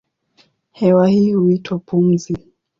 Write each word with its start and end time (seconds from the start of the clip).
Hewa 0.71 1.07
hii 1.07 1.33
huitwa 1.33 1.79
pumzi. 1.79 2.35